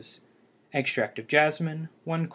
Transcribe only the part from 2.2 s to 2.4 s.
qt.